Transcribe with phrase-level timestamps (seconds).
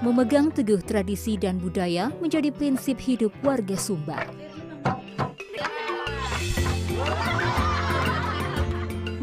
[0.00, 4.24] Memegang teguh tradisi dan budaya menjadi prinsip hidup warga Sumba.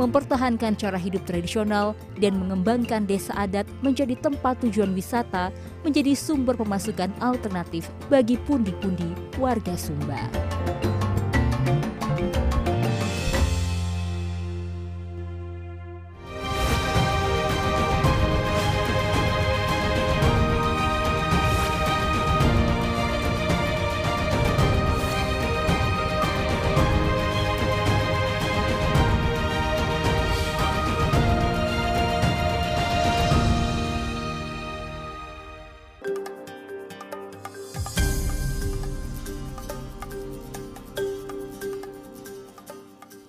[0.02, 5.54] Mempertahankan cara hidup tradisional dan mengembangkan desa adat menjadi tempat tujuan wisata
[5.86, 10.26] menjadi sumber pemasukan alternatif bagi pundi-pundi warga Sumba.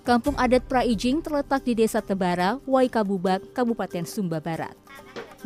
[0.03, 4.75] Kampung adat Praijing terletak di Desa Tebara, Waikabubak, Kabupaten Sumba Barat.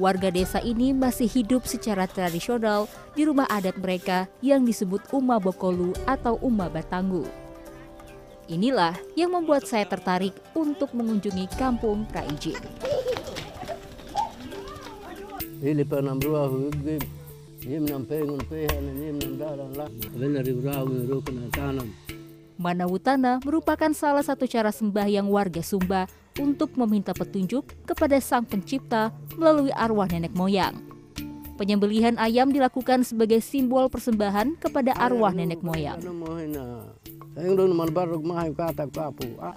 [0.01, 5.93] Warga desa ini masih hidup secara tradisional di rumah adat mereka yang disebut Uma Bokolu
[6.09, 7.21] atau Uma Batanggu.
[8.49, 12.57] Inilah yang membuat saya tertarik untuk mengunjungi Kampung Praijing.
[21.53, 21.89] Tanam.
[22.57, 26.09] Manawutana merupakan salah satu cara sembahyang warga Sumba
[26.41, 30.73] untuk meminta petunjuk kepada Sang Pencipta melalui arwah nenek moyang.
[31.57, 36.01] Penyembelihan ayam dilakukan sebagai simbol persembahan kepada arwah nenek moyang.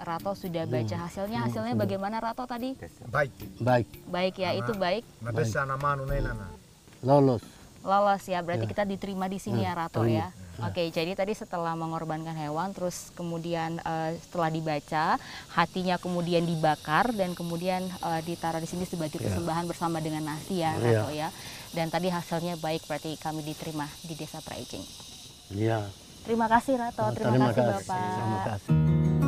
[0.05, 1.39] Rato sudah baca hasilnya.
[1.49, 2.77] Hasilnya bagaimana Rato tadi?
[3.09, 3.33] Baik.
[3.57, 5.01] Baik, Baik ya, itu baik.
[5.25, 6.53] Anu nena.
[7.01, 7.41] lolos.
[7.81, 10.29] Lolos ya, berarti kita diterima di sini ya Rato terima.
[10.29, 10.40] ya.
[10.67, 15.17] Oke, jadi tadi setelah mengorbankan hewan, terus kemudian eh, setelah dibaca,
[15.57, 20.77] hatinya kemudian dibakar dan kemudian eh, ditaruh di sini sebagai persembahan bersama dengan nasi ya,
[20.77, 21.33] Rato ya.
[21.71, 24.83] Dan tadi hasilnya baik, berarti kami diterima di Desa Praijing.
[25.51, 25.87] Ya,
[26.21, 28.13] Terima kasih Rato, terima, kasih Bapak.
[28.13, 29.20] Terima kasih.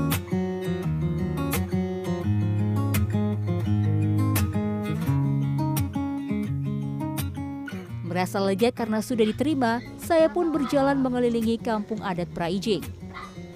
[8.14, 12.86] Merasa lega karena sudah diterima, saya pun berjalan mengelilingi kampung adat Praijing.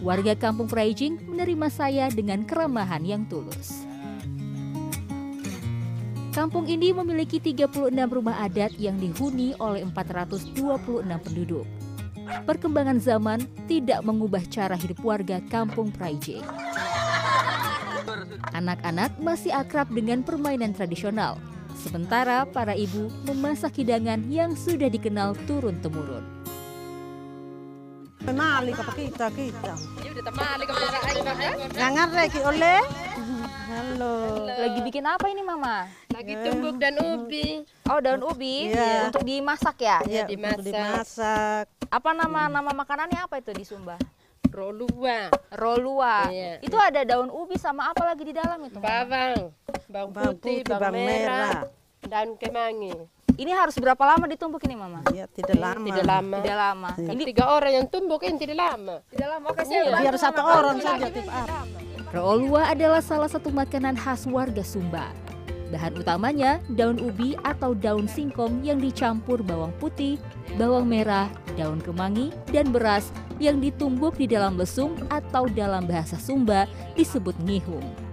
[0.01, 3.85] Warga kampung Praijing menerima saya dengan keramahan yang tulus.
[6.33, 10.57] Kampung ini memiliki 36 rumah adat yang dihuni oleh 426
[11.05, 11.69] penduduk.
[12.49, 16.41] Perkembangan zaman tidak mengubah cara hidup warga kampung Praijing.
[18.57, 21.37] Anak-anak masih akrab dengan permainan tradisional,
[21.77, 26.25] sementara para ibu memasak hidangan yang sudah dikenal turun-temurun.
[28.27, 29.73] Mali ka kita kita.
[31.71, 32.81] Ngangar lagi oleh.
[33.67, 34.47] Halo.
[34.47, 35.87] Lagi bikin apa ini Mama?
[36.11, 37.63] Lagi tumbuk dan ubi.
[37.87, 39.07] Oh, daun ubi Iya.
[39.07, 39.97] untuk dimasak ya?
[40.03, 40.65] Ya, dimasak.
[40.65, 41.65] dimasak.
[41.87, 43.95] Apa nama nama makanannya apa itu di Sumba?
[44.49, 46.15] Rolua, Rolua.
[46.29, 46.53] Iya.
[46.59, 48.77] Itu ada daun ubi sama apa lagi di dalam itu?
[48.77, 49.51] Bawang,
[49.87, 51.61] bawang Bawang putih, putih, bawang bawang merah, merah.
[52.03, 52.93] daun kemangi.
[53.37, 55.05] Ini harus berapa lama ditumbuk ini, Mama?
[55.13, 55.85] Ya, tidak lama.
[55.85, 56.35] Tidak lama.
[56.41, 56.89] Tidak lama.
[56.97, 58.95] Kan Ini tiga orang yang tumbuk ini tidak lama.
[59.13, 59.45] tidak lama.
[59.53, 61.65] Oke, Biar satu orang saja tiap.
[62.09, 65.13] Roolua adalah salah satu makanan khas warga Sumba.
[65.67, 70.15] Bahan utamanya daun ubi atau daun singkong yang dicampur bawang putih,
[70.55, 71.27] bawang merah,
[71.57, 73.09] daun kemangi, dan beras
[73.41, 78.07] yang ditumbuk di dalam lesung atau dalam bahasa Sumba disebut ngihung.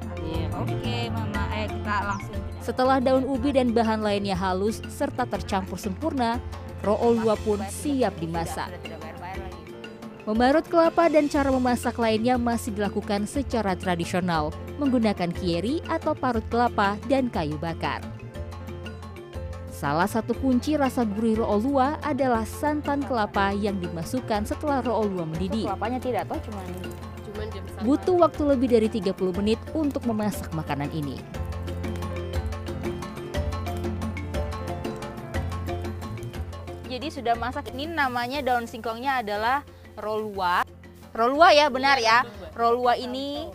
[0.55, 1.43] Oke, Mama.
[1.51, 2.39] Eh, kita langsung.
[2.63, 6.41] Setelah daun ubi dan bahan lainnya halus serta tercampur sempurna,
[6.87, 8.71] roolua pun siap dimasak.
[10.25, 16.97] Memarut kelapa dan cara memasak lainnya masih dilakukan secara tradisional, menggunakan kieri atau parut kelapa
[17.13, 18.14] dan kayu bakar.
[19.75, 25.67] Salah satu kunci rasa gurih roolua adalah santan kelapa yang dimasukkan setelah roolua mendidih.
[25.67, 26.63] Kelapanya tidak toh, cuman
[27.27, 27.83] Cuman besar.
[27.83, 31.19] Butuh waktu lebih dari 30 menit untuk memasak makanan ini.
[36.87, 39.67] Jadi sudah masak ini namanya daun singkongnya adalah
[39.99, 40.63] rolua.
[41.11, 42.23] Rolua ya benar ya.
[42.55, 43.51] Rolua ini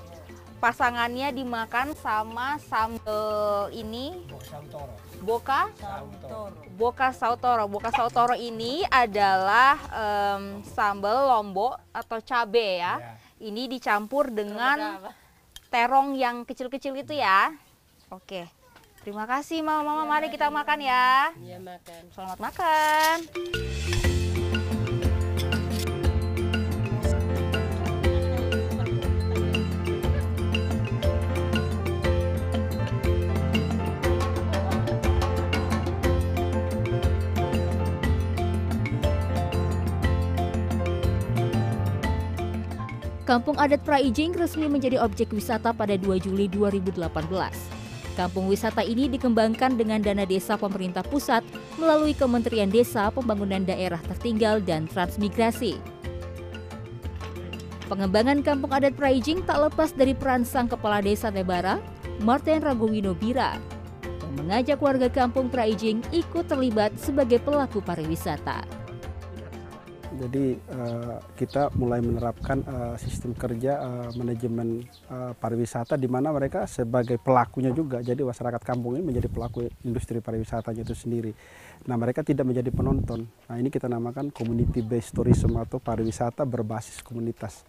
[0.59, 4.27] pasangannya dimakan sama sambal ini
[5.21, 7.67] boka sautoro.
[7.67, 13.19] Boka sautoro ini adalah em, sambal lombok atau cabe ya.
[13.39, 14.99] Ini dicampur dengan
[15.71, 17.55] terong yang kecil-kecil itu ya.
[18.11, 18.49] Oke.
[18.99, 19.95] Terima kasih Mama.
[19.95, 21.31] Mama mari kita makan ya.
[21.39, 22.01] Dia makan.
[22.11, 24.08] Selamat makan.
[43.29, 46.97] Kampung adat Praijing resmi menjadi objek wisata pada 2 Juli 2018.
[48.17, 51.45] Kampung wisata ini dikembangkan dengan dana desa pemerintah pusat
[51.77, 55.77] melalui Kementerian Desa Pembangunan Daerah Tertinggal dan Transmigrasi.
[57.85, 61.77] Pengembangan kampung adat Praijing tak lepas dari peran sang kepala desa Tebara,
[62.25, 63.61] Martin Ragowino Bira,
[64.01, 68.78] yang mengajak warga kampung Praijing ikut terlibat sebagai pelaku pariwisata.
[70.09, 77.21] Jadi eh, kita mulai menerapkan eh, sistem kerja eh, manajemen pariwisata di mana mereka sebagai
[77.21, 78.01] pelakunya juga.
[78.01, 81.31] Jadi masyarakat kampung ini menjadi pelaku industri pariwisatanya itu sendiri.
[81.85, 83.29] Nah mereka tidak menjadi penonton.
[83.49, 87.61] Nah ini kita namakan community based tourism atau pariwisata berbasis komunitas.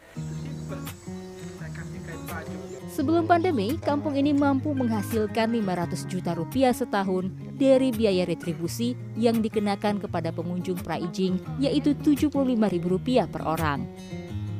[2.90, 10.02] Sebelum pandemi, kampung ini mampu menghasilkan 500 juta rupiah setahun dari biaya retribusi yang dikenakan
[10.02, 13.86] kepada pengunjung Praijing, yaitu Rp75.000 per orang.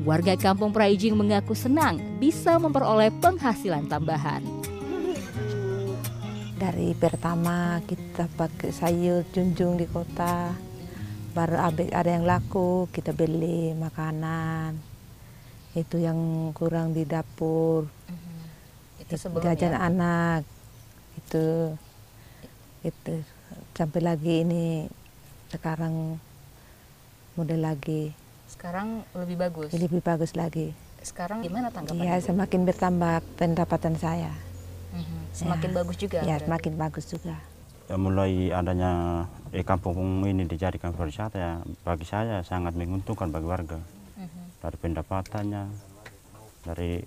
[0.06, 4.46] Warga kampung Praijing mengaku senang bisa memperoleh penghasilan tambahan.
[6.54, 10.54] Dari pertama kita pakai sayur junjung di kota,
[11.34, 14.89] baru ada yang laku kita beli makanan.
[15.72, 16.18] Itu yang
[16.50, 17.86] kurang di dapur.
[19.00, 20.46] Itu jajan anak
[21.18, 21.74] itu
[22.80, 23.12] itu
[23.74, 24.86] sampai lagi ini
[25.48, 26.16] sekarang
[27.34, 28.14] model lagi
[28.46, 29.70] Sekarang lebih bagus.
[29.72, 30.70] lebih bagus lagi.
[31.00, 32.26] Sekarang gimana tanggapan Ya Ibu?
[32.26, 34.30] semakin bertambah pendapatan saya.
[34.90, 35.18] Mhm.
[35.32, 35.76] Semakin Ya.
[35.76, 36.18] bagus juga.
[36.18, 36.44] Ya berarti.
[36.44, 37.34] semakin bagus juga.
[37.86, 38.90] Ya, mulai adanya
[39.50, 41.52] eh, kampung ini dijadikan pariwisata ya
[41.82, 43.78] bagi saya sangat menguntungkan bagi warga.
[44.60, 45.64] Dari pendapatannya
[46.60, 47.00] dari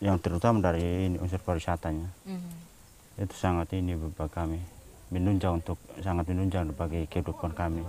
[0.00, 2.52] yang terutama dari ini unsur pariwisatanya Mhm.
[3.24, 4.60] itu sangat ini bagi kami
[5.08, 7.80] menunjang untuk sangat menunjang bagi kehidupan kami.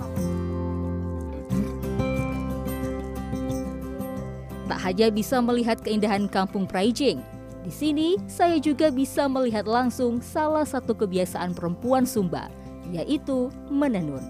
[4.67, 7.23] Tak hanya bisa melihat keindahan kampung Praijing,
[7.63, 12.51] di sini saya juga bisa melihat langsung salah satu kebiasaan perempuan Sumba,
[12.91, 14.23] yaitu menenun.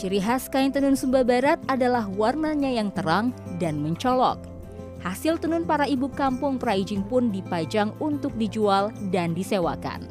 [0.00, 4.40] Ciri khas kain tenun Sumba Barat adalah warnanya yang terang dan mencolok.
[5.04, 10.08] Hasil tenun para ibu kampung Praijing pun dipajang untuk dijual dan disewakan.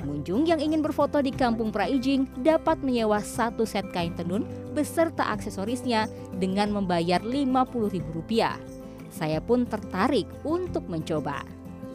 [0.00, 6.08] Pengunjung yang ingin berfoto di kampung Praijing dapat menyewa satu set kain tenun beserta aksesorisnya
[6.40, 8.56] dengan membayar Rp50.000.
[9.12, 11.44] Saya pun tertarik untuk mencoba.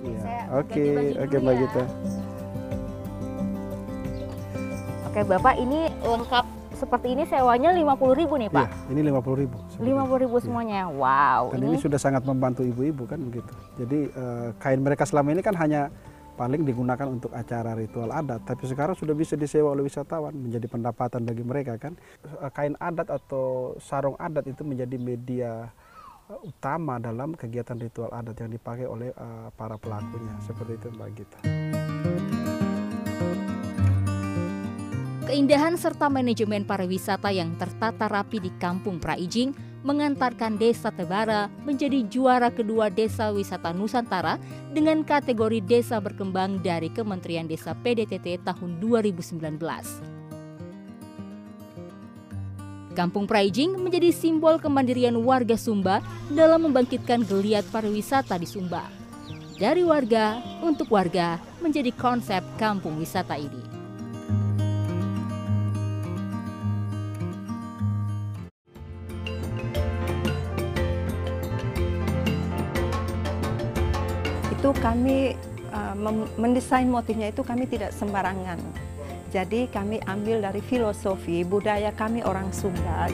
[0.06, 0.62] Iya.
[0.62, 1.62] Oke, oke Mbak ya.
[1.66, 1.84] Gita.
[5.10, 8.68] Oke, Bapak ini lengkap seperti ini sewanya Rp50.000 nih, Pak.
[8.72, 9.84] Iya, ini 50.000.
[9.84, 10.82] Rp50.000 semuanya.
[10.88, 13.52] Wow, Dan ini, ini sudah sangat membantu ibu-ibu kan begitu.
[13.76, 15.92] Jadi eh, kain mereka selama ini kan hanya
[16.40, 21.28] paling digunakan untuk acara ritual adat, tapi sekarang sudah bisa disewa oleh wisatawan menjadi pendapatan
[21.28, 22.00] bagi mereka kan.
[22.24, 25.68] Eh, Kain adat atau sarung adat itu menjadi media
[26.32, 30.40] eh, utama dalam kegiatan ritual adat yang dipakai oleh eh, para pelakunya.
[30.40, 31.40] Seperti itu Mbak Gita.
[35.30, 39.54] Keindahan serta manajemen pariwisata yang tertata rapi di Kampung Praijing
[39.86, 44.42] mengantarkan Desa Tebara menjadi juara kedua Desa Wisata Nusantara
[44.74, 49.38] dengan kategori Desa Berkembang dari Kementerian Desa PDTT tahun 2019.
[52.98, 56.02] Kampung Praijing menjadi simbol kemandirian warga Sumba
[56.34, 58.82] dalam membangkitkan geliat pariwisata di Sumba.
[59.62, 63.79] Dari warga untuk warga menjadi konsep kampung wisata ini.
[74.70, 75.34] Itu kami
[75.98, 78.62] mem- mendesain motifnya itu kami tidak sembarangan.
[79.34, 83.10] Jadi kami ambil dari filosofi budaya kami orang Sumba.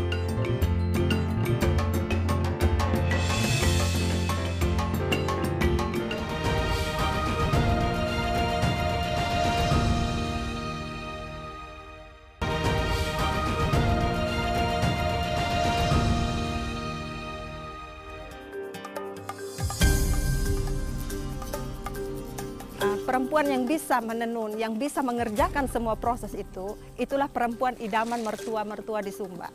[23.36, 29.12] Perempuan yang bisa menenun, yang bisa mengerjakan semua proses itu, itulah perempuan idaman mertua-mertua di
[29.12, 29.52] Sumba.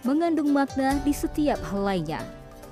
[0.00, 2.24] mengandung makna di setiap helainya.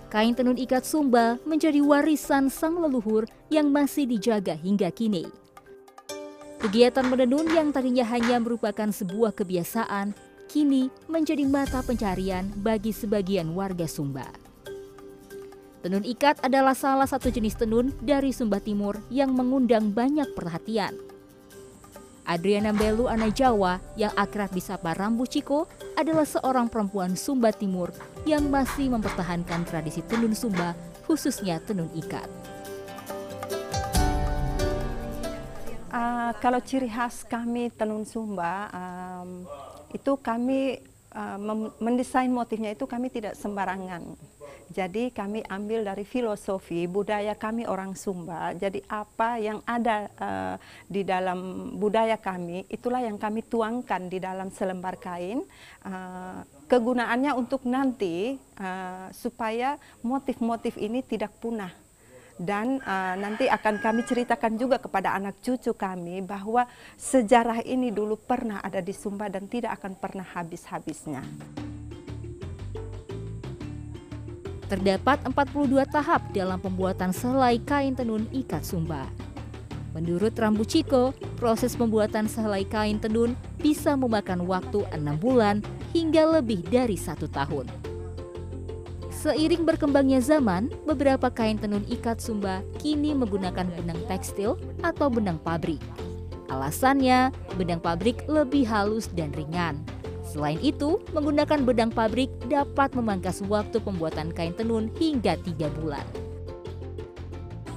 [0.09, 5.44] Kain tenun ikat Sumba menjadi warisan sang leluhur yang masih dijaga hingga kini.
[6.65, 10.17] Kegiatan menenun yang tadinya hanya merupakan sebuah kebiasaan,
[10.49, 14.25] kini menjadi mata pencarian bagi sebagian warga Sumba.
[15.85, 20.97] Tenun ikat adalah salah satu jenis tenun dari Sumba Timur yang mengundang banyak perhatian.
[22.25, 25.69] Adriana Belu anak Jawa yang akrab disapa Rambu Ciko
[26.01, 27.93] adalah seorang perempuan Sumba Timur
[28.25, 30.73] yang masih mempertahankan tradisi tenun Sumba
[31.05, 32.54] khususnya tenun ikat.
[36.25, 39.45] Uh, kalau ciri khas kami tenun Sumba um,
[39.93, 40.81] itu kami
[41.13, 41.37] uh,
[41.77, 44.17] mendesain motifnya itu kami tidak sembarangan.
[44.73, 48.57] Jadi kami ambil dari filosofi budaya kami orang Sumba.
[48.57, 50.57] Jadi apa yang ada uh,
[50.89, 55.45] di dalam budaya kami itulah yang kami tuangkan di dalam selembar kain.
[55.85, 56.41] Uh,
[56.73, 61.84] kegunaannya untuk nanti uh, supaya motif-motif ini tidak punah
[62.41, 66.67] dan uh, nanti akan kami ceritakan juga kepada anak cucu kami bahwa
[66.99, 71.23] sejarah ini dulu pernah ada di Sumba dan tidak akan pernah habis-habisnya.
[74.65, 79.07] Terdapat 42 tahap dalam pembuatan selai kain tenun ikat Sumba.
[79.95, 85.63] Menurut Rambu Ciko, proses pembuatan selai kain tenun bisa memakan waktu enam bulan
[85.95, 87.84] hingga lebih dari satu tahun.
[89.25, 95.81] Seiring berkembangnya zaman, beberapa kain tenun ikat Sumba kini menggunakan benang tekstil atau benang pabrik.
[96.53, 99.81] Alasannya, benang pabrik lebih halus dan ringan.
[100.29, 106.05] Selain itu, menggunakan benang pabrik dapat memangkas waktu pembuatan kain tenun hingga tiga bulan.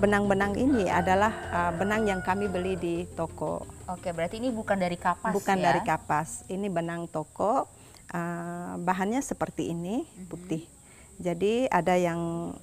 [0.03, 3.63] Benang-benang ini adalah uh, benang yang kami beli di toko.
[3.87, 5.71] Oke, berarti ini bukan dari kapas Bukan ya?
[5.71, 6.43] dari kapas.
[6.51, 7.71] Ini benang toko.
[8.11, 10.75] Uh, bahannya seperti ini, putih.
[11.17, 12.53] Jadi ada yang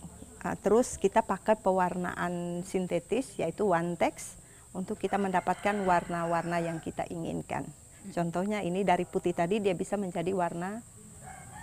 [0.45, 4.39] uh, terus kita pakai pewarnaan sintetis yaitu one text
[4.75, 7.67] untuk kita mendapatkan warna-warna yang kita inginkan.
[8.13, 10.83] Contohnya ini dari putih tadi dia bisa menjadi warna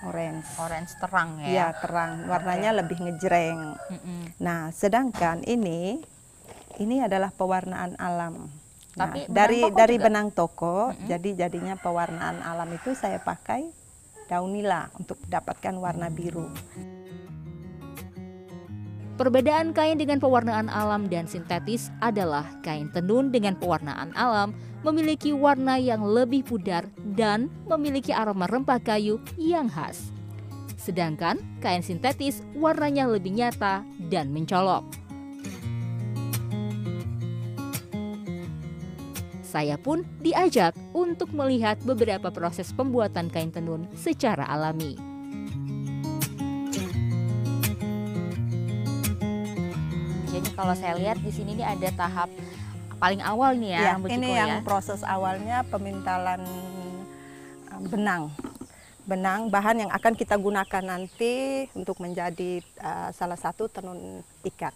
[0.08, 0.48] orange.
[0.58, 1.48] Orange terang ya?
[1.48, 2.80] Iya terang, warnanya okay.
[2.82, 3.62] lebih ngejreng.
[3.78, 4.22] Mm -mm.
[4.42, 6.02] Nah sedangkan ini
[6.82, 8.50] ini adalah pewarnaan alam.
[8.92, 10.06] Nah, Tapi dari dari juga?
[10.10, 11.08] benang toko, mm -hmm.
[11.08, 13.70] jadi jadinya pewarnaan alam itu saya pakai
[14.32, 16.48] daun nila untuk dapatkan warna biru.
[19.20, 25.78] Perbedaan kain dengan pewarnaan alam dan sintetis adalah kain tenun dengan pewarnaan alam memiliki warna
[25.78, 30.10] yang lebih pudar dan memiliki aroma rempah kayu yang khas.
[30.80, 35.11] Sedangkan kain sintetis warnanya lebih nyata dan mencolok.
[39.52, 44.96] Saya pun diajak untuk melihat beberapa proses pembuatan kain tenun secara alami.
[50.32, 52.32] Jadi kalau saya lihat di sini ini ada tahap
[52.96, 54.64] paling awal nih ya, ya ini yang ya.
[54.64, 56.40] proses awalnya pemintalan
[57.76, 58.24] um, benang.
[59.04, 64.72] Benang bahan yang akan kita gunakan nanti untuk menjadi uh, salah satu tenun ikat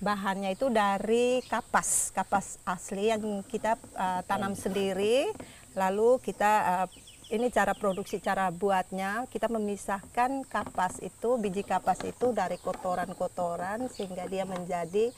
[0.00, 5.28] bahannya itu dari kapas, kapas asli yang kita uh, tanam sendiri.
[5.76, 6.52] Lalu kita
[6.84, 6.88] uh,
[7.30, 14.26] ini cara produksi, cara buatnya kita memisahkan kapas itu, biji kapas itu dari kotoran-kotoran sehingga
[14.26, 15.14] dia menjadi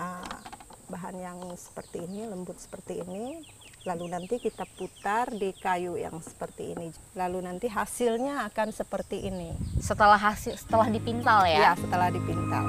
[0.00, 0.38] uh,
[0.88, 3.44] bahan yang seperti ini, lembut seperti ini.
[3.82, 6.94] Lalu nanti kita putar di kayu yang seperti ini.
[7.18, 9.50] Lalu nanti hasilnya akan seperti ini.
[9.82, 11.58] Setelah hasil, setelah dipintal ya?
[11.58, 12.62] Ya, setelah dipintal.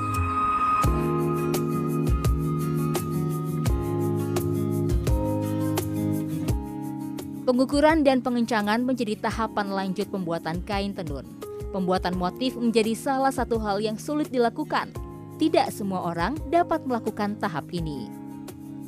[7.54, 11.22] Pengukuran dan pengencangan menjadi tahapan lanjut pembuatan kain tenun.
[11.70, 14.90] Pembuatan motif menjadi salah satu hal yang sulit dilakukan.
[15.38, 18.10] Tidak semua orang dapat melakukan tahap ini.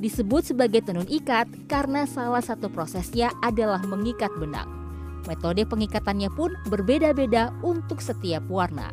[0.01, 4.65] Disebut sebagai tenun ikat karena salah satu prosesnya adalah mengikat benang.
[5.29, 8.89] Metode pengikatannya pun berbeda-beda untuk setiap warna.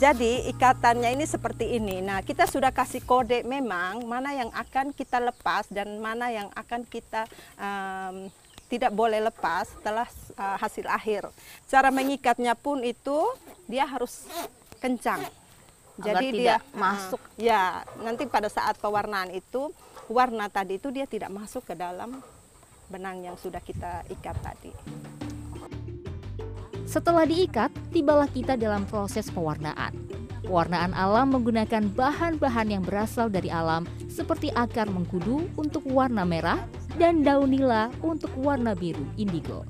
[0.00, 2.00] Jadi ikatannya ini seperti ini.
[2.00, 6.88] Nah kita sudah kasih kode memang mana yang akan kita lepas dan mana yang akan
[6.88, 7.28] kita
[7.60, 8.32] um,
[8.72, 10.08] tidak boleh lepas setelah
[10.40, 11.28] uh, hasil akhir.
[11.68, 13.28] Cara mengikatnya pun itu
[13.68, 14.24] dia harus
[14.80, 15.20] kencang.
[16.00, 17.20] Jadi dia masuk.
[17.36, 19.68] Uh, ya nanti pada saat pewarnaan itu
[20.08, 22.24] warna tadi itu dia tidak masuk ke dalam
[22.88, 24.72] benang yang sudah kita ikat tadi.
[26.90, 29.94] Setelah diikat, tibalah kita dalam proses pewarnaan.
[30.42, 36.58] Pewarnaan alam menggunakan bahan-bahan yang berasal dari alam seperti akar mengkudu untuk warna merah
[36.98, 39.62] dan daun nila untuk warna biru indigo.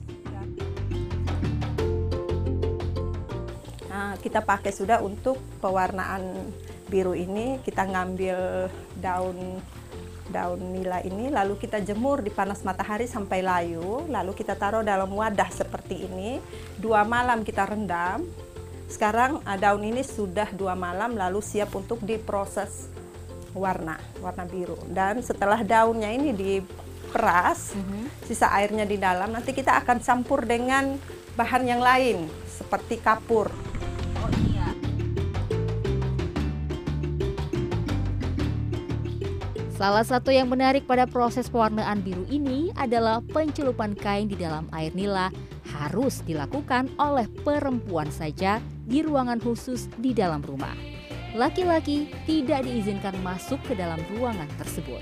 [3.92, 6.48] Nah, kita pakai sudah untuk pewarnaan
[6.88, 9.60] biru ini kita ngambil daun
[10.30, 15.10] daun nila ini lalu kita jemur di panas matahari sampai layu lalu kita taruh dalam
[15.10, 16.38] wadah seperti ini
[16.78, 18.24] dua malam kita rendam
[18.90, 22.90] Sekarang ah, daun ini sudah dua malam lalu siap untuk diproses
[23.54, 24.78] warna, warna biru.
[24.90, 27.74] Dan setelah daunnya ini diperas,
[28.26, 30.98] sisa airnya di dalam, nanti kita akan campur dengan
[31.38, 33.50] bahan yang lain seperti kapur.
[39.80, 44.92] Salah satu yang menarik pada proses pewarnaan biru ini adalah pencelupan kain di dalam air
[44.92, 45.32] nila
[45.72, 50.76] harus dilakukan oleh perempuan saja di ruangan khusus di dalam rumah.
[51.32, 55.00] Laki-laki tidak diizinkan masuk ke dalam ruangan tersebut.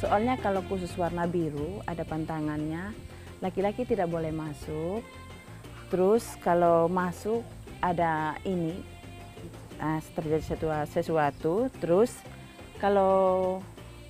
[0.00, 2.96] Soalnya kalau khusus warna biru ada pantangannya,
[3.44, 5.04] laki-laki tidak boleh masuk.
[5.92, 7.44] Terus kalau masuk
[7.84, 8.80] ada ini
[9.76, 10.56] ah, terjadi
[10.88, 12.24] sesuatu, terus
[12.78, 13.60] kalau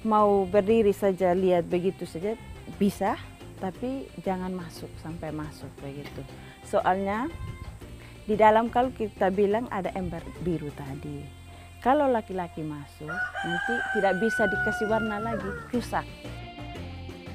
[0.04, 2.36] mau berdiri saja lihat begitu saja
[2.76, 3.16] bisa,
[3.58, 6.20] tapi jangan masuk sampai masuk begitu.
[6.68, 7.28] Soalnya
[8.24, 11.44] di dalam kalau kita bilang ada ember biru tadi.
[11.84, 13.12] Kalau laki-laki masuk,
[13.44, 16.08] nanti tidak bisa dikasih warna lagi, rusak.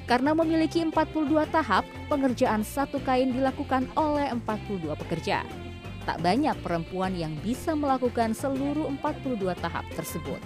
[0.09, 5.45] Karena memiliki 42 tahap, pengerjaan satu kain dilakukan oleh 42 pekerja.
[6.01, 10.41] Tak banyak perempuan yang bisa melakukan seluruh 42 tahap tersebut.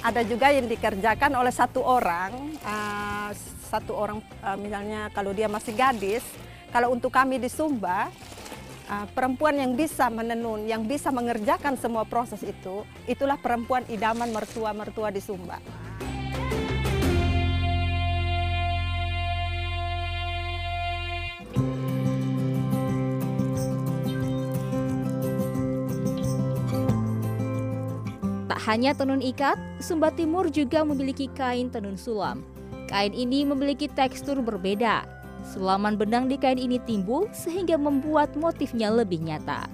[0.00, 3.28] Ada juga yang dikerjakan oleh satu orang, ah,
[3.68, 6.24] satu orang ah, misalnya kalau dia masih gadis,
[6.72, 8.08] kalau untuk kami di Sumba,
[8.88, 15.12] ah, perempuan yang bisa menenun, yang bisa mengerjakan semua proses itu, itulah perempuan idaman mertua-mertua
[15.12, 15.60] di Sumba.
[28.60, 32.44] Tak hanya tenun ikat, Sumba Timur juga memiliki kain tenun sulam.
[32.92, 35.08] Kain ini memiliki tekstur berbeda.
[35.48, 39.64] Sulaman benang di kain ini timbul sehingga membuat motifnya lebih nyata.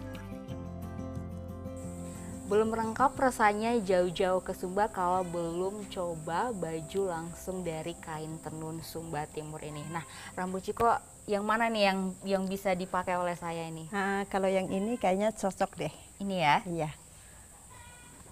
[2.46, 9.27] Belum lengkap rasanya jauh-jauh ke Sumba kalau belum coba baju langsung dari kain tenun Sumba
[9.27, 9.83] Timur ini.
[9.90, 10.07] Nah,
[10.38, 10.94] Rambu Ciko
[11.27, 13.90] yang mana nih yang yang bisa dipakai oleh saya ini?
[13.90, 15.94] Ah, kalau yang ini kayaknya cocok deh.
[16.22, 16.57] Ini ya.
[16.70, 17.06] Iya.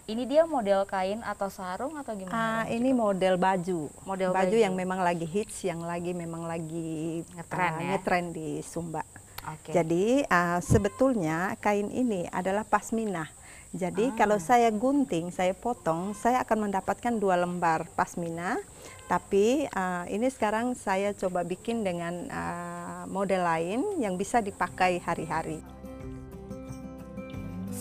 [0.05, 2.37] Ini dia model kain atau sarung atau gimana?
[2.37, 3.81] Ah, Rambu ini model baju.
[4.05, 4.57] Model baju baju.
[4.61, 7.89] yang memang lagi hits, yang lagi memang lagi Ngetren ah, ya?
[7.97, 9.01] ngetren di Sumba.
[9.49, 9.73] Oke.
[9.73, 13.33] Jadi ah, sebetulnya kain ini adalah pasmina.
[13.73, 14.15] Jadi Ah.
[14.15, 18.61] kalau saya gunting, saya potong, saya akan mendapatkan dua lembar pasmina.
[19.09, 25.65] Tapi ah, ini sekarang saya coba bikin dengan ah, model lain yang bisa dipakai hari-hari.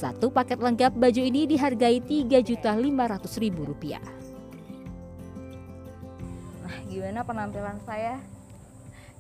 [0.04, 4.04] Satu paket lengkap baju ini dihargai Rp3.500.000.
[6.60, 8.20] Nah, gimana penampilan saya?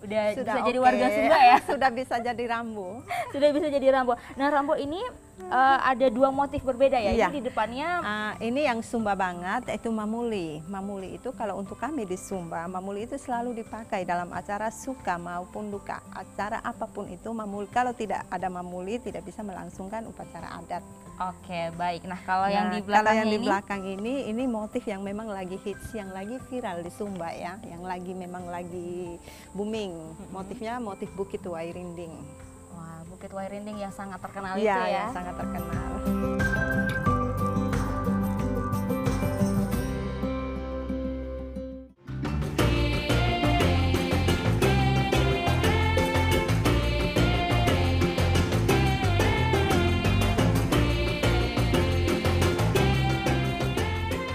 [0.03, 0.83] Udah Sudah bisa jadi oke.
[0.83, 1.57] warga Sumba ya?
[1.71, 2.99] Sudah bisa jadi rambu.
[3.31, 4.19] Sudah bisa jadi rambo.
[4.35, 4.99] Nah, rambo ini
[5.39, 7.11] eh, ada dua motif berbeda ya.
[7.13, 7.27] Iya.
[7.29, 10.61] Ini di depannya Ah, ini yang Sumba banget itu mamuli.
[10.69, 15.73] Mamuli itu kalau untuk kami di Sumba, mamuli itu selalu dipakai dalam acara suka maupun
[15.73, 16.01] duka.
[16.13, 17.65] Acara apa pun itu mamuli.
[17.69, 20.83] Kalau tidak ada mamuli tidak bisa melangsungkan upacara adat.
[21.13, 22.09] Oke, baik.
[22.09, 25.01] Nah, kalau yang Nah, di kalau belakangnya yang di ini belakang ini ini motif yang
[25.05, 29.21] memang lagi hits, yang lagi viral di Sumba ya, yang lagi memang lagi
[29.53, 29.93] booming.
[30.33, 32.43] Motifnya motif Bukit Wairinding.
[32.73, 34.97] Wah, Bukit Wairinding yang sangat terkenal Iya, itu ya.
[35.05, 35.89] yang sangat terkenal.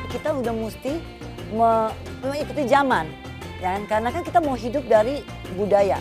[0.08, 0.92] kita udah mesti
[1.52, 3.06] me- mengikuti zaman
[3.58, 3.80] ya kan?
[3.86, 5.22] karena kan kita mau hidup dari
[5.54, 5.98] budaya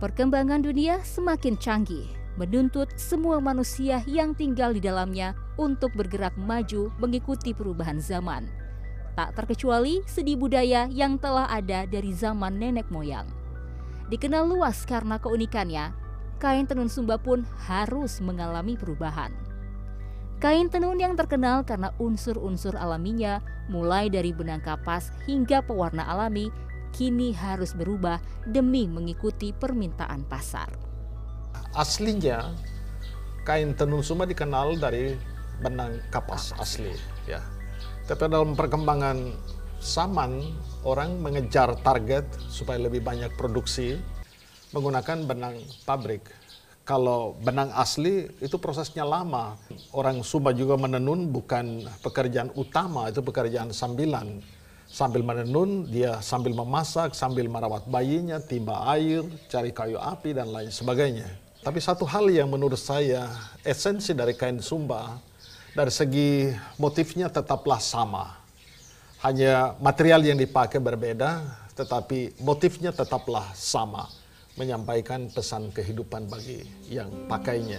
[0.00, 2.08] Perkembangan dunia semakin canggih,
[2.40, 8.48] menuntut semua manusia yang tinggal di dalamnya untuk bergerak maju mengikuti perubahan zaman.
[9.12, 13.28] Tak terkecuali seni budaya yang telah ada dari zaman nenek moyang.
[14.08, 15.92] Dikenal luas karena keunikannya,
[16.40, 19.36] kain tenun Sumba pun harus mengalami perubahan.
[20.40, 26.48] Kain tenun yang terkenal karena unsur-unsur alaminya, mulai dari benang kapas hingga pewarna alami,
[26.94, 30.70] kini harus berubah demi mengikuti permintaan pasar.
[31.74, 32.54] Aslinya
[33.46, 35.14] kain tenun Sumba dikenal dari
[35.60, 36.92] benang kapas asli
[37.28, 37.40] ya.
[38.08, 39.16] Tapi dalam perkembangan
[39.80, 40.44] zaman
[40.84, 43.96] orang mengejar target supaya lebih banyak produksi
[44.76, 45.56] menggunakan benang
[45.88, 46.26] pabrik.
[46.84, 49.54] Kalau benang asli itu prosesnya lama.
[49.94, 54.42] Orang Sumba juga menenun bukan pekerjaan utama, itu pekerjaan sambilan.
[54.90, 60.74] Sambil menenun, dia sambil memasak, sambil merawat bayinya, timba air, cari kayu api, dan lain
[60.74, 61.30] sebagainya.
[61.62, 63.30] Tapi satu hal yang menurut saya
[63.62, 65.22] esensi dari kain Sumba,
[65.78, 68.34] dari segi motifnya tetaplah sama.
[69.22, 71.38] Hanya material yang dipakai berbeda,
[71.78, 74.10] tetapi motifnya tetaplah sama
[74.58, 77.78] menyampaikan pesan kehidupan bagi yang pakainya.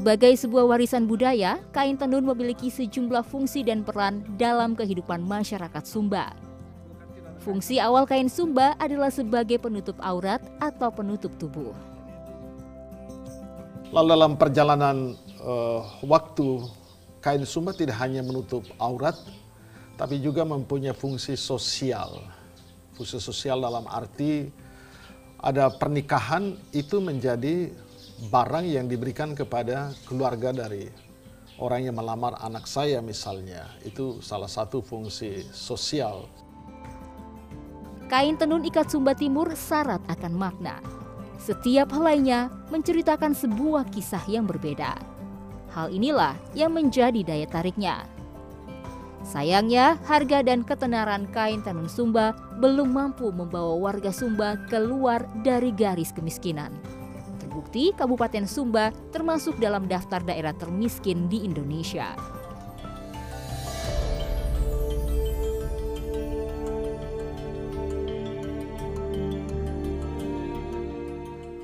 [0.00, 6.32] Sebagai sebuah warisan budaya, kain tenun memiliki sejumlah fungsi dan peran dalam kehidupan masyarakat Sumba.
[7.44, 11.76] Fungsi awal kain Sumba adalah sebagai penutup aurat atau penutup tubuh.
[13.92, 16.64] Lalu dalam perjalanan uh, waktu,
[17.20, 19.20] kain Sumba tidak hanya menutup aurat,
[20.00, 22.24] tapi juga mempunyai fungsi sosial.
[22.96, 24.48] Fungsi sosial dalam arti
[25.44, 27.68] ada pernikahan itu menjadi
[28.28, 30.84] barang yang diberikan kepada keluarga dari
[31.56, 33.64] orang yang melamar anak saya misalnya.
[33.80, 36.28] Itu salah satu fungsi sosial.
[38.12, 40.82] Kain tenun ikat Sumba Timur syarat akan makna.
[41.40, 44.98] Setiap helainya menceritakan sebuah kisah yang berbeda.
[45.72, 48.04] Hal inilah yang menjadi daya tariknya.
[49.20, 56.10] Sayangnya, harga dan ketenaran kain tenun Sumba belum mampu membawa warga Sumba keluar dari garis
[56.10, 56.99] kemiskinan.
[57.50, 62.14] Terbukti Kabupaten Sumba termasuk dalam daftar daerah termiskin di Indonesia.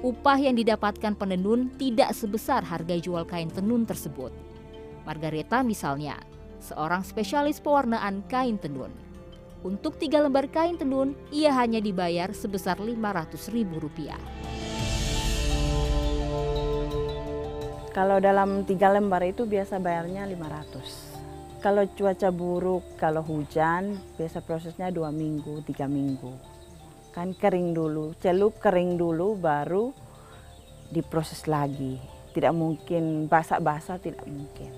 [0.03, 4.35] Upah yang didapatkan penenun tidak sebesar harga jual kain tenun tersebut.
[5.07, 6.19] Margareta misalnya,
[6.59, 8.91] seorang spesialis pewarnaan kain tenun.
[9.63, 14.56] Untuk tiga lembar kain tenun, ia hanya dibayar sebesar Rp500.000.
[17.97, 21.65] Kalau dalam tiga lembar itu biasa bayarnya 500.
[21.65, 26.37] Kalau cuaca buruk, kalau hujan, biasa prosesnya dua minggu, tiga minggu.
[27.17, 29.97] Kan kering dulu, celup kering dulu, baru
[30.93, 31.97] diproses lagi.
[32.37, 34.77] Tidak mungkin basah-basah, tidak mungkin.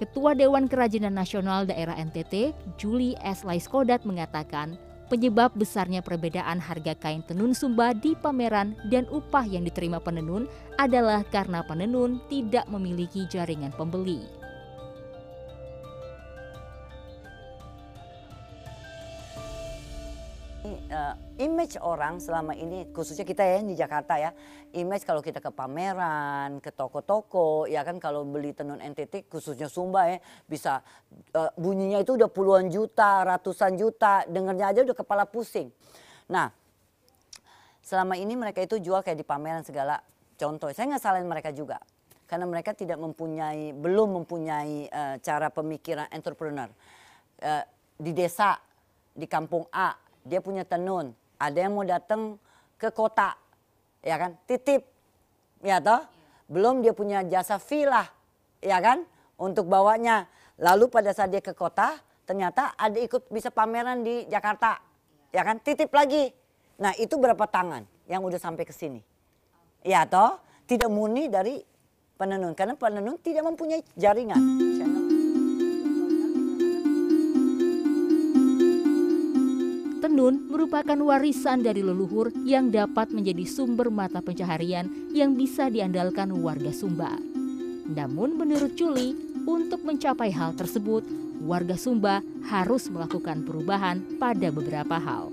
[0.00, 3.44] Ketua Dewan Kerajinan Nasional Daerah NTT, Juli S.
[3.44, 9.98] Laiskodat mengatakan, penyebab besarnya perbedaan harga kain tenun Sumba di pameran dan upah yang diterima
[9.98, 14.45] penenun adalah karena penenun tidak memiliki jaringan pembeli.
[20.90, 24.30] Uh, image orang selama ini khususnya kita ya di Jakarta ya
[24.74, 30.10] image kalau kita ke pameran ke toko-toko ya kan kalau beli tenun NTT khususnya Sumba
[30.10, 30.18] ya
[30.50, 30.82] bisa
[31.36, 35.70] uh, bunyinya itu udah puluhan juta ratusan juta dengernya aja udah kepala pusing.
[36.26, 36.50] Nah
[37.84, 40.02] selama ini mereka itu jual kayak di pameran segala
[40.34, 40.72] contoh.
[40.74, 41.78] Saya nggak salahin mereka juga
[42.26, 46.68] karena mereka tidak mempunyai belum mempunyai uh, cara pemikiran entrepreneur.
[47.36, 47.62] Uh,
[47.96, 48.60] di desa
[49.16, 51.14] di kampung A dia punya tenun.
[51.38, 52.36] Ada yang mau datang
[52.76, 53.38] ke kota,
[54.02, 54.34] ya kan?
[54.44, 54.82] Titip,
[55.62, 56.02] ya toh?
[56.50, 58.04] Belum dia punya jasa villa,
[58.60, 59.06] ya kan?
[59.38, 60.26] Untuk bawanya.
[60.58, 64.82] Lalu pada saat dia ke kota, ternyata ada ikut bisa pameran di Jakarta,
[65.30, 65.62] ya kan?
[65.62, 66.32] Titip lagi.
[66.82, 69.00] Nah itu berapa tangan yang udah sampai ke sini?
[69.86, 70.42] Ya toh?
[70.66, 71.62] Tidak murni dari
[72.18, 74.42] penenun, karena penenun tidak mempunyai jaringan.
[80.16, 86.72] Tenun merupakan warisan dari leluhur yang dapat menjadi sumber mata pencaharian yang bisa diandalkan warga
[86.72, 87.20] Sumba.
[87.84, 89.12] Namun menurut Juli,
[89.44, 91.04] untuk mencapai hal tersebut,
[91.44, 95.28] warga Sumba harus melakukan perubahan pada beberapa hal.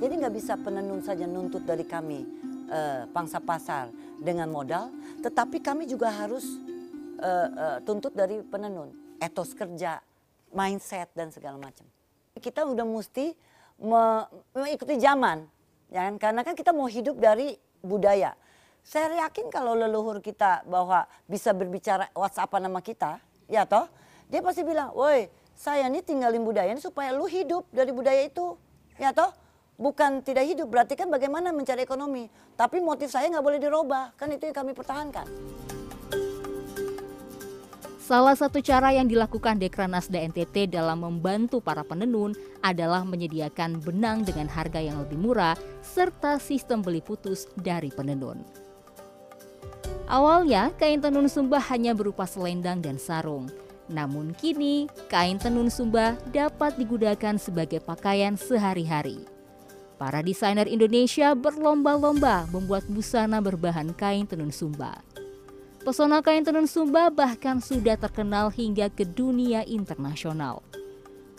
[0.00, 2.24] Jadi nggak bisa penenun saja nuntut dari kami
[2.72, 4.88] eh, pangsa pasar dengan modal,
[5.20, 6.48] tetapi kami juga harus
[7.20, 8.88] eh, eh, tuntut dari penenun
[9.20, 10.00] etos kerja,
[10.48, 11.84] mindset dan segala macam.
[12.40, 15.46] Kita udah mesti mengikuti zaman,
[15.90, 16.14] ya kan?
[16.20, 18.34] Karena kan kita mau hidup dari budaya.
[18.84, 23.16] Saya yakin kalau leluhur kita bahwa bisa berbicara WhatsApp nama kita,
[23.48, 23.88] ya toh,
[24.28, 28.60] dia pasti bilang, woi saya ini tinggalin budaya ini supaya lu hidup dari budaya itu,
[29.00, 29.32] ya toh.
[29.74, 32.30] Bukan tidak hidup, berarti kan bagaimana mencari ekonomi.
[32.54, 35.26] Tapi motif saya nggak boleh dirubah, kan itu yang kami pertahankan.
[38.04, 44.44] Salah satu cara yang dilakukan Dekranasda NTT dalam membantu para penenun adalah menyediakan benang dengan
[44.44, 48.44] harga yang lebih murah serta sistem beli putus dari penenun.
[50.04, 53.48] Awalnya, kain tenun Sumba hanya berupa selendang dan sarung.
[53.88, 59.24] Namun kini, kain tenun Sumba dapat digunakan sebagai pakaian sehari-hari.
[59.96, 65.00] Para desainer Indonesia berlomba-lomba membuat busana berbahan kain tenun Sumba.
[65.84, 70.64] Pesona kain tenun Sumba bahkan sudah terkenal hingga ke dunia internasional.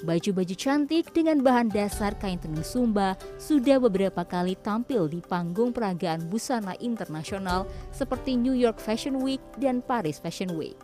[0.06, 6.30] Baju-baju cantik dengan bahan dasar kain tenun Sumba sudah beberapa kali tampil di panggung peragaan
[6.30, 10.78] busana internasional seperti New York Fashion Week dan Paris Fashion Week.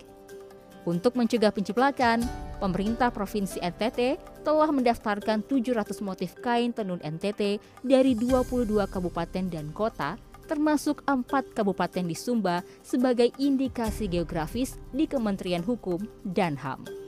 [0.89, 2.25] Untuk mencegah penciplakan,
[2.57, 10.17] pemerintah Provinsi NTT telah mendaftarkan 700 motif kain tenun NTT dari 22 kabupaten dan kota
[10.51, 17.00] termasuk empat kabupaten di Sumba sebagai indikasi geografis di Kementerian Hukum dan HAM.